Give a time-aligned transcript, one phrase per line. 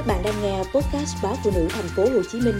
[0.00, 2.54] Các bạn đang nghe podcast báo phụ nữ thành phố Hồ Chí Minh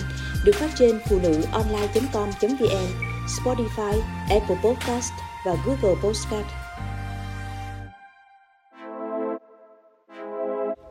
[0.44, 2.86] được phát trên phụ nữ online.com.vn,
[3.26, 5.12] Spotify, Apple Podcast
[5.46, 6.46] và Google Podcast.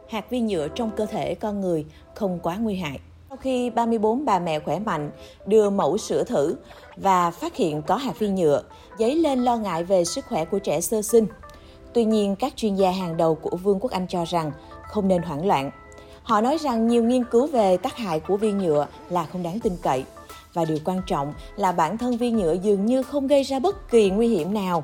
[0.10, 1.86] Hạt vi nhựa trong cơ thể con người
[2.16, 3.00] không quá nguy hại.
[3.30, 5.12] Sau khi 34 bà mẹ khỏe mạnh
[5.46, 6.56] đưa mẫu sữa thử
[6.98, 8.64] và phát hiện có hạt vi nhựa,
[9.00, 11.26] dấy lên lo ngại về sức khỏe của trẻ sơ sinh.
[11.94, 14.52] Tuy nhiên, các chuyên gia hàng đầu của Vương quốc Anh cho rằng
[14.84, 15.72] không nên hoảng loạn.
[16.30, 19.60] Họ nói rằng nhiều nghiên cứu về tác hại của viên nhựa là không đáng
[19.60, 20.04] tin cậy.
[20.54, 23.90] Và điều quan trọng là bản thân viên nhựa dường như không gây ra bất
[23.92, 24.84] kỳ nguy hiểm nào.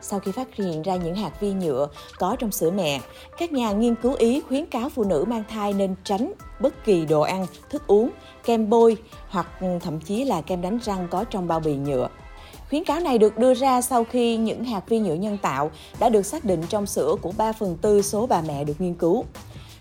[0.00, 1.88] Sau khi phát hiện ra những hạt vi nhựa
[2.18, 3.00] có trong sữa mẹ,
[3.38, 7.06] các nhà nghiên cứu Ý khuyến cáo phụ nữ mang thai nên tránh bất kỳ
[7.06, 8.10] đồ ăn, thức uống,
[8.44, 8.96] kem bôi
[9.28, 12.08] hoặc ừ, thậm chí là kem đánh răng có trong bao bì nhựa.
[12.68, 16.08] Khuyến cáo này được đưa ra sau khi những hạt vi nhựa nhân tạo đã
[16.08, 19.24] được xác định trong sữa của 3 phần tư số bà mẹ được nghiên cứu.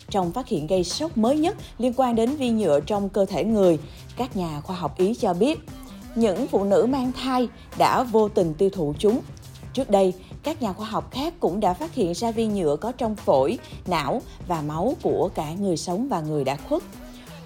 [0.10, 3.44] Trong phát hiện gây sốc mới nhất liên quan đến vi nhựa trong cơ thể
[3.44, 3.80] người,
[4.18, 5.60] các nhà khoa học Ý cho biết
[6.16, 9.22] những phụ nữ mang thai đã vô tình tiêu thụ chúng.
[9.74, 12.92] Trước đây, các nhà khoa học khác cũng đã phát hiện ra vi nhựa có
[12.92, 16.84] trong phổi, não và máu của cả người sống và người đã khuất.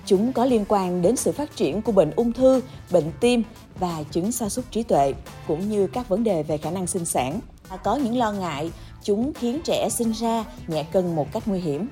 [0.06, 3.44] Chúng có liên quan đến sự phát triển của bệnh ung thư, bệnh tim
[3.80, 5.14] và chứng sa sút trí tuệ,
[5.48, 7.40] cũng như các vấn đề về khả năng sinh sản.
[7.84, 8.72] Có những lo ngại
[9.04, 11.88] chúng khiến trẻ sinh ra nhẹ cân một cách nguy hiểm.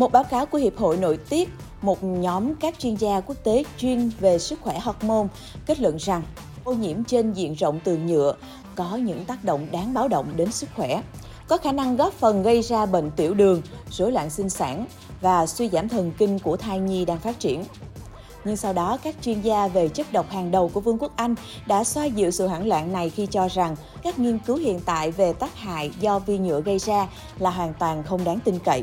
[0.00, 1.48] Một báo cáo của Hiệp hội Nội tiết,
[1.82, 5.26] một nhóm các chuyên gia quốc tế chuyên về sức khỏe hormone
[5.66, 6.22] kết luận rằng
[6.64, 8.34] ô nhiễm trên diện rộng từ nhựa
[8.74, 11.02] có những tác động đáng báo động đến sức khỏe,
[11.48, 14.86] có khả năng góp phần gây ra bệnh tiểu đường, rối loạn sinh sản
[15.20, 17.64] và suy giảm thần kinh của thai nhi đang phát triển.
[18.44, 21.34] Nhưng sau đó, các chuyên gia về chất độc hàng đầu của Vương quốc Anh
[21.66, 25.10] đã xoa dịu sự hoảng loạn này khi cho rằng các nghiên cứu hiện tại
[25.10, 28.82] về tác hại do vi nhựa gây ra là hoàn toàn không đáng tin cậy.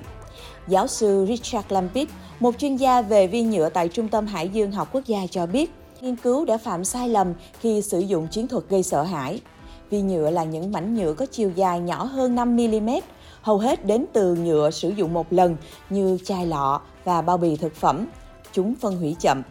[0.68, 4.72] Giáo sư Richard Lampit, một chuyên gia về vi nhựa tại Trung tâm Hải dương
[4.72, 8.48] học quốc gia cho biết, nghiên cứu đã phạm sai lầm khi sử dụng chiến
[8.48, 9.42] thuật gây sợ hãi.
[9.90, 13.02] Vi nhựa là những mảnh nhựa có chiều dài nhỏ hơn 5mm,
[13.42, 15.56] hầu hết đến từ nhựa sử dụng một lần
[15.90, 18.06] như chai lọ và bao bì thực phẩm.
[18.54, 19.42] Chúng phân hủy chậm.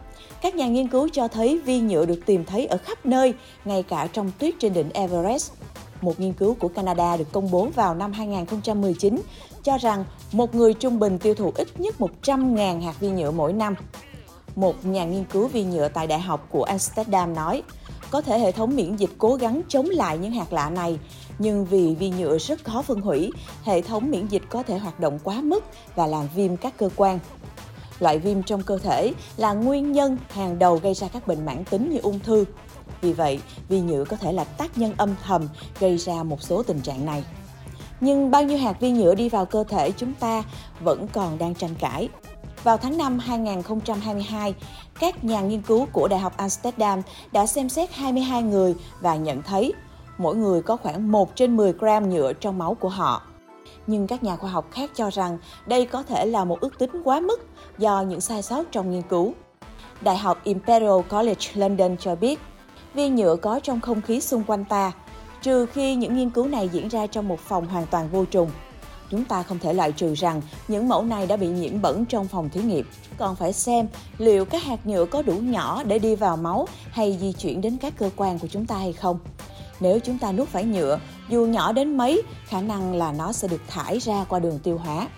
[0.43, 3.35] Các nhà nghiên cứu cho thấy vi nhựa được tìm thấy ở khắp nơi,
[3.65, 5.53] ngay cả trong tuyết trên đỉnh Everest.
[6.01, 9.21] Một nghiên cứu của Canada được công bố vào năm 2019
[9.63, 13.53] cho rằng một người trung bình tiêu thụ ít nhất 100.000 hạt vi nhựa mỗi
[13.53, 13.75] năm.
[14.57, 17.63] Một nhà nghiên cứu vi nhựa tại Đại học của Amsterdam nói,
[18.11, 20.99] có thể hệ thống miễn dịch cố gắng chống lại những hạt lạ này,
[21.39, 23.31] nhưng vì vi nhựa rất khó phân hủy,
[23.65, 25.65] hệ thống miễn dịch có thể hoạt động quá mức
[25.95, 27.19] và làm viêm các cơ quan.
[28.01, 31.65] Loại viêm trong cơ thể là nguyên nhân hàng đầu gây ra các bệnh mãn
[31.65, 32.45] tính như ung thư.
[33.01, 35.49] Vì vậy, vi nhựa có thể là tác nhân âm thầm
[35.81, 37.25] gây ra một số tình trạng này.
[38.01, 40.43] Nhưng bao nhiêu hạt vi nhựa đi vào cơ thể chúng ta
[40.81, 42.09] vẫn còn đang tranh cãi.
[42.63, 44.55] Vào tháng 5 2022,
[45.01, 47.03] các nhà nghiên cứu của Đại học Amsterdam
[47.33, 49.73] đã xem xét 22 người và nhận thấy
[50.19, 53.23] mỗi người có khoảng 1 trên 10 gram nhựa trong máu của họ.
[53.87, 56.91] Nhưng các nhà khoa học khác cho rằng đây có thể là một ước tính
[57.05, 57.47] quá mức
[57.79, 59.35] do những sai sót trong nghiên cứu.
[60.01, 62.41] Đại học Imperial College London cho biết,
[62.95, 64.93] viên nhựa có trong không khí xung quanh ta,
[65.43, 68.51] trừ khi những nghiên cứu này diễn ra trong một phòng hoàn toàn vô trùng.
[69.11, 72.29] Chúng ta không thể loại trừ rằng những mẫu này đã bị nhiễm bẩn trong
[72.29, 72.87] phòng thí nghiệm.
[73.19, 73.89] Còn phải xem
[74.19, 77.77] liệu các hạt nhựa có đủ nhỏ để đi vào máu hay di chuyển đến
[77.77, 79.19] các cơ quan của chúng ta hay không.
[79.81, 83.49] Nếu chúng ta nuốt phải nhựa, dù nhỏ đến mấy, khả năng là nó sẽ
[83.49, 85.09] được thải ra qua đường tiêu hóa.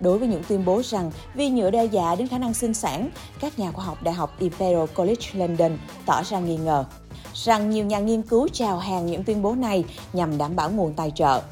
[0.00, 2.74] Đối với những tuyên bố rằng vi nhựa đe dọa dạ đến khả năng sinh
[2.74, 3.10] sản,
[3.40, 6.84] các nhà khoa học Đại học Imperial College London tỏ ra nghi ngờ
[7.44, 10.92] rằng nhiều nhà nghiên cứu chào hàng những tuyên bố này nhằm đảm bảo nguồn
[10.92, 11.42] tài trợ.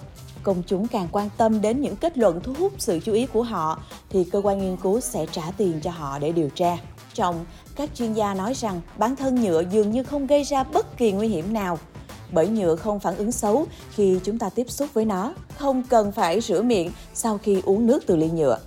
[0.43, 3.43] Công chúng càng quan tâm đến những kết luận thu hút sự chú ý của
[3.43, 3.79] họ
[4.11, 6.77] thì cơ quan nghiên cứu sẽ trả tiền cho họ để điều tra.
[7.15, 7.45] Trong,
[7.77, 11.13] các chuyên gia nói rằng bản thân nhựa dường như không gây ra bất kỳ
[11.13, 11.79] nguy hiểm nào
[12.33, 16.13] bởi nhựa không phản ứng xấu khi chúng ta tiếp xúc với nó, không cần
[16.13, 18.59] phải rửa miệng sau khi uống nước từ ly nhựa.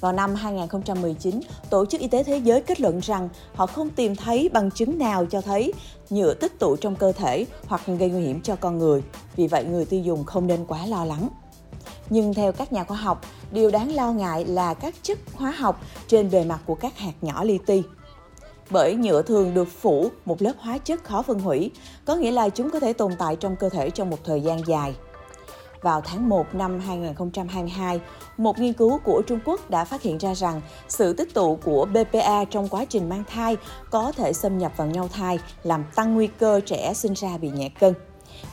[0.00, 4.16] Vào năm 2019, Tổ chức Y tế Thế giới kết luận rằng họ không tìm
[4.16, 5.72] thấy bằng chứng nào cho thấy
[6.10, 9.02] nhựa tích tụ trong cơ thể hoặc gây nguy hiểm cho con người.
[9.36, 11.28] Vì vậy, người tiêu dùng không nên quá lo lắng.
[12.10, 13.20] Nhưng theo các nhà khoa học,
[13.50, 17.12] điều đáng lo ngại là các chất hóa học trên bề mặt của các hạt
[17.22, 17.82] nhỏ li ti.
[18.70, 21.70] Bởi nhựa thường được phủ một lớp hóa chất khó phân hủy,
[22.04, 24.60] có nghĩa là chúng có thể tồn tại trong cơ thể trong một thời gian
[24.66, 24.94] dài
[25.84, 28.00] vào tháng 1 năm 2022,
[28.36, 31.86] một nghiên cứu của Trung Quốc đã phát hiện ra rằng sự tích tụ của
[31.86, 33.56] BPA trong quá trình mang thai
[33.90, 37.50] có thể xâm nhập vào nhau thai, làm tăng nguy cơ trẻ sinh ra bị
[37.50, 37.94] nhẹ cân.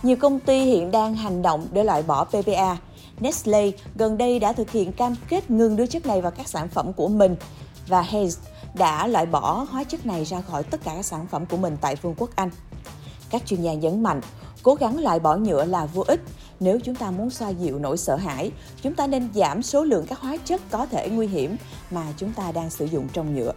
[0.04, 2.78] Nhiều công ty hiện đang hành động để loại bỏ PPA.
[3.20, 6.70] Nestle gần đây đã thực hiện cam kết ngừng đưa chất này vào các sản
[6.70, 7.36] phẩm của mình
[7.88, 8.38] và Hayes
[8.74, 11.78] đã loại bỏ hóa chất này ra khỏi tất cả các sản phẩm của mình
[11.82, 12.50] tại Vương quốc Anh.
[13.30, 14.22] Các chuyên gia nhấn mạnh,
[14.64, 16.20] cố gắng loại bỏ nhựa là vô ích.
[16.60, 18.52] Nếu chúng ta muốn xoa dịu nỗi sợ hãi,
[18.82, 21.58] chúng ta nên giảm số lượng các hóa chất có thể nguy hiểm
[21.92, 23.54] mà chúng ta đang sử dụng trong nhựa.